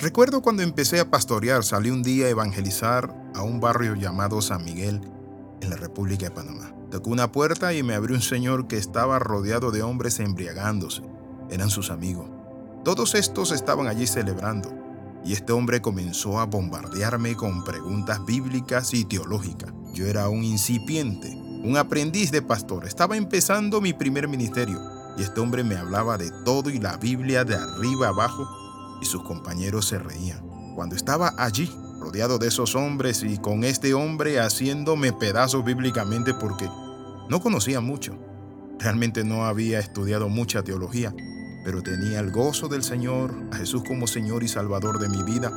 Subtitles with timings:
[0.00, 4.64] Recuerdo cuando empecé a pastorear, salí un día a evangelizar a un barrio llamado San
[4.64, 5.02] Miguel
[5.60, 6.74] en la República de Panamá.
[6.90, 11.02] Tocó una puerta y me abrió un señor que estaba rodeado de hombres embriagándose.
[11.50, 12.30] Eran sus amigos.
[12.82, 14.72] Todos estos estaban allí celebrando
[15.22, 19.70] y este hombre comenzó a bombardearme con preguntas bíblicas y teológicas.
[19.92, 21.28] Yo era un incipiente,
[21.62, 22.86] un aprendiz de pastor.
[22.86, 24.80] Estaba empezando mi primer ministerio
[25.18, 28.48] y este hombre me hablaba de todo y la Biblia de arriba abajo
[29.00, 30.40] y sus compañeros se reían.
[30.74, 36.68] Cuando estaba allí, rodeado de esos hombres y con este hombre haciéndome pedazos bíblicamente porque
[37.28, 38.18] no conocía mucho.
[38.78, 41.14] Realmente no había estudiado mucha teología,
[41.64, 45.52] pero tenía el gozo del Señor, a Jesús como Señor y Salvador de mi vida,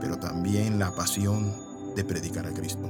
[0.00, 1.52] pero también la pasión
[1.96, 2.88] de predicar a Cristo.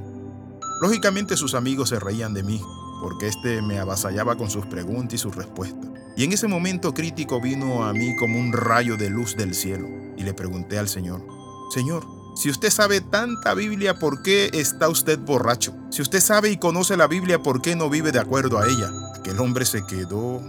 [0.81, 2.61] Lógicamente sus amigos se reían de mí,
[3.01, 5.89] porque éste me avasallaba con sus preguntas y sus respuestas.
[6.17, 9.87] Y en ese momento crítico vino a mí como un rayo de luz del cielo
[10.17, 11.23] y le pregunté al Señor,
[11.71, 15.75] Señor, si usted sabe tanta Biblia, ¿por qué está usted borracho?
[15.91, 18.89] Si usted sabe y conoce la Biblia, ¿por qué no vive de acuerdo a ella?
[19.15, 20.41] Aquel hombre se quedó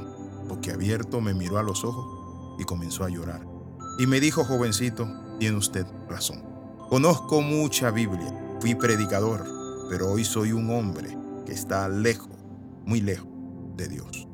[0.49, 3.47] boquiabierto, me miró a los ojos y comenzó a llorar.
[3.99, 5.07] Y me dijo, jovencito,
[5.39, 6.43] tiene usted razón.
[6.89, 9.45] Conozco mucha Biblia, fui predicador,
[9.91, 12.31] pero hoy soy un hombre que está lejos,
[12.87, 13.29] muy lejos
[13.77, 14.28] de Dios.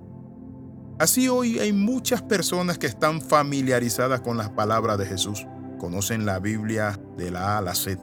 [0.98, 5.44] Así hoy hay muchas personas que están familiarizadas con las palabras de Jesús,
[5.78, 8.00] conocen la Biblia de la A a la Z.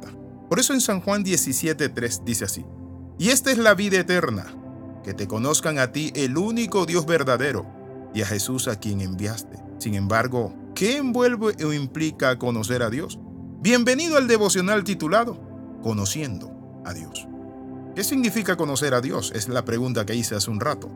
[0.50, 2.66] Por eso en San Juan 17.3 dice así,
[3.18, 4.46] y esta es la vida eterna,
[5.06, 7.66] que te conozcan a ti el único Dios verdadero
[8.14, 9.58] y a Jesús a quien enviaste.
[9.78, 13.20] Sin embargo, ¿qué envuelve o implica conocer a Dios?
[13.62, 15.40] Bienvenido al devocional titulado
[15.82, 17.26] Conociendo a Dios.
[17.96, 19.32] ¿Qué significa conocer a Dios?
[19.34, 20.90] Es la pregunta que hice hace un rato.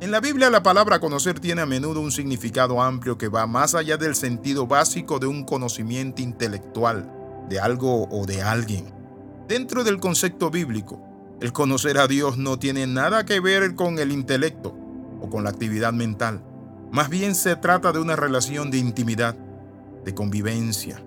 [0.00, 3.74] En la Biblia la palabra conocer tiene a menudo un significado amplio que va más
[3.74, 7.10] allá del sentido básico de un conocimiento intelectual
[7.48, 8.92] de algo o de alguien.
[9.48, 11.02] Dentro del concepto bíblico,
[11.40, 14.72] el conocer a Dios no tiene nada que ver con el intelecto
[15.20, 16.44] o con la actividad mental.
[16.92, 19.34] Más bien se trata de una relación de intimidad,
[20.04, 21.02] de convivencia,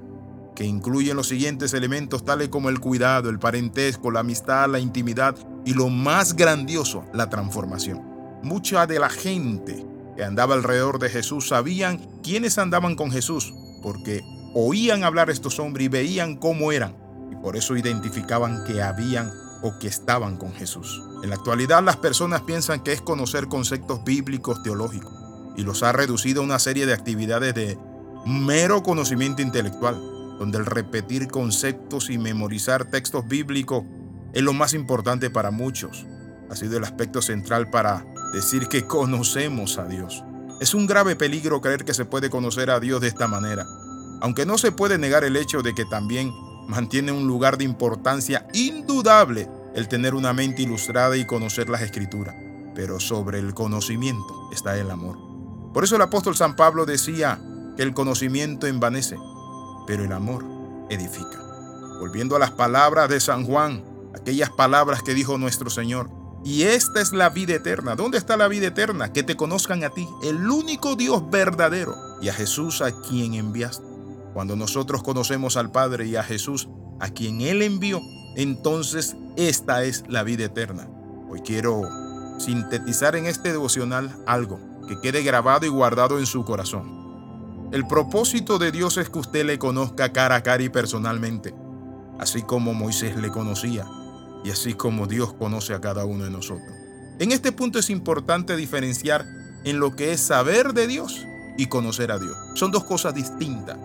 [0.54, 5.38] que incluye los siguientes elementos tales como el cuidado, el parentesco, la amistad, la intimidad
[5.64, 8.11] y lo más grandioso, la transformación.
[8.44, 9.86] Mucha de la gente
[10.16, 14.22] que andaba alrededor de Jesús sabían quiénes andaban con Jesús, porque
[14.54, 16.96] oían hablar estos hombres y veían cómo eran,
[17.32, 19.32] y por eso identificaban que habían
[19.64, 21.02] o que estaban con Jesús.
[21.24, 25.14] En la actualidad las personas piensan que es conocer conceptos bíblicos teológicos
[25.56, 27.78] y los ha reducido a una serie de actividades de
[28.26, 29.96] mero conocimiento intelectual,
[30.40, 33.84] donde el repetir conceptos y memorizar textos bíblicos
[34.34, 36.06] es lo más importante para muchos.
[36.50, 40.24] Ha sido el aspecto central para decir que conocemos a Dios.
[40.60, 43.66] Es un grave peligro creer que se puede conocer a Dios de esta manera,
[44.22, 46.32] aunque no se puede negar el hecho de que también
[46.68, 52.36] mantiene un lugar de importancia indudable el tener una mente ilustrada y conocer las escrituras.
[52.76, 55.18] Pero sobre el conocimiento está el amor.
[55.74, 57.40] Por eso el apóstol San Pablo decía
[57.76, 59.18] que el conocimiento envanece,
[59.88, 60.46] pero el amor
[60.90, 61.40] edifica.
[62.00, 66.10] Volviendo a las palabras de San Juan, aquellas palabras que dijo nuestro Señor,
[66.44, 67.96] y esta es la vida eterna.
[67.96, 69.14] ¿Dónde está la vida eterna?
[69.14, 73.86] Que te conozcan a ti, el único Dios verdadero, y a Jesús a quien enviaste.
[74.34, 76.70] Cuando nosotros conocemos al Padre y a Jesús
[77.00, 78.02] a quien Él envió,
[78.36, 80.88] entonces esta es la vida eterna.
[81.30, 81.84] Hoy quiero
[82.40, 87.70] sintetizar en este devocional algo que quede grabado y guardado en su corazón.
[87.72, 91.54] El propósito de Dios es que usted le conozca cara a cara y personalmente,
[92.20, 93.88] así como Moisés le conocía
[94.44, 96.72] y así como Dios conoce a cada uno de nosotros.
[97.20, 99.26] En este punto es importante diferenciar
[99.64, 101.26] en lo que es saber de Dios
[101.58, 102.36] y conocer a Dios.
[102.56, 103.78] Son dos cosas distintas.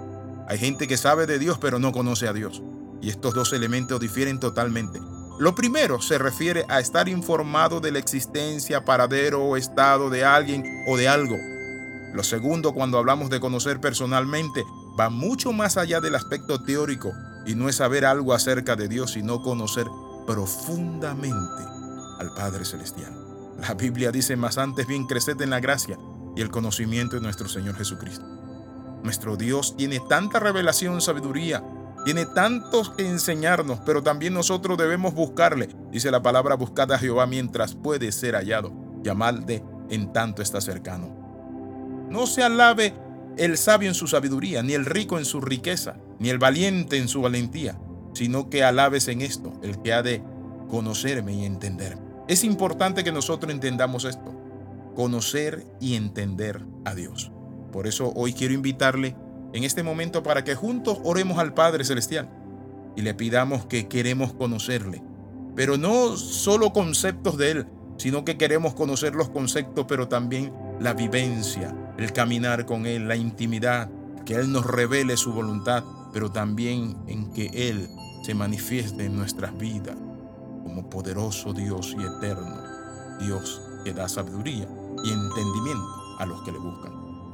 [0.48, 2.62] Hay gente que sabe de Dios pero no conoce a Dios.
[3.02, 5.00] Y estos dos elementos difieren totalmente.
[5.38, 10.64] Lo primero se refiere a estar informado de la existencia, paradero o estado de alguien
[10.88, 11.36] o de algo.
[12.14, 14.64] Lo segundo, cuando hablamos de conocer personalmente,
[14.98, 17.12] va mucho más allá del aspecto teórico
[17.44, 19.86] y no es saber algo acerca de Dios, sino conocer
[20.26, 21.62] profundamente
[22.18, 23.12] al Padre Celestial.
[23.58, 25.98] La Biblia dice más antes bien creced en la gracia
[26.34, 28.24] y el conocimiento de nuestro Señor Jesucristo.
[29.02, 31.62] Nuestro Dios tiene tanta revelación, sabiduría,
[32.04, 35.68] tiene tantos que enseñarnos, pero también nosotros debemos buscarle.
[35.90, 38.72] Dice la palabra, buscad a Jehová mientras puede ser hallado.
[39.02, 42.06] Llamadle en tanto está cercano.
[42.10, 42.94] No se alabe
[43.36, 47.08] el sabio en su sabiduría, ni el rico en su riqueza, ni el valiente en
[47.08, 47.78] su valentía,
[48.16, 50.22] sino que alabes en esto, el que ha de
[50.70, 52.00] conocerme y entenderme.
[52.28, 54.34] Es importante que nosotros entendamos esto,
[54.94, 57.30] conocer y entender a Dios.
[57.72, 59.14] Por eso hoy quiero invitarle
[59.52, 62.30] en este momento para que juntos oremos al Padre Celestial
[62.96, 65.02] y le pidamos que queremos conocerle.
[65.54, 67.66] Pero no solo conceptos de Él,
[67.98, 73.16] sino que queremos conocer los conceptos, pero también la vivencia, el caminar con Él, la
[73.16, 73.90] intimidad,
[74.24, 75.84] que Él nos revele su voluntad,
[76.14, 77.90] pero también en que Él
[78.26, 79.94] se manifieste en nuestras vidas
[80.64, 82.60] como poderoso Dios y eterno,
[83.20, 84.66] Dios que da sabiduría
[85.04, 86.90] y entendimiento a los que le buscan.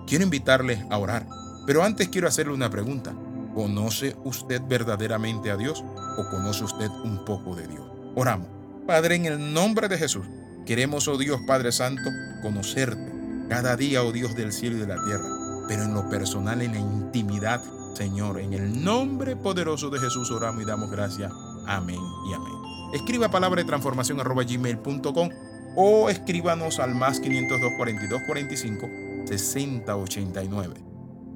[0.06, 1.26] Quiero invitarles a orar,
[1.66, 3.14] pero antes quiero hacerle una pregunta.
[3.54, 5.82] ¿Conoce usted verdaderamente a Dios
[6.18, 7.86] o conoce usted un poco de Dios?
[8.14, 8.48] Oramos.
[8.86, 10.26] Padre, en el nombre de Jesús,
[10.66, 12.10] queremos, oh Dios Padre Santo,
[12.42, 13.10] conocerte
[13.48, 15.24] cada día, oh Dios del cielo y de la tierra,
[15.68, 17.62] pero en lo personal, en la intimidad,
[17.94, 21.32] Señor, en el nombre poderoso de Jesús oramos y damos gracias.
[21.66, 22.52] Amén y amén.
[22.92, 25.28] Escriba palabra de transformación arroba gmail.com
[25.76, 28.88] o escríbanos al más 502 42 45
[29.26, 30.74] 60 89.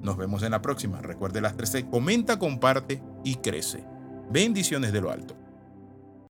[0.03, 1.00] Nos vemos en la próxima.
[1.00, 1.88] Recuerde las 13.
[1.88, 3.85] Comenta, comparte y crece.
[4.31, 5.45] Bendiciones de lo alto.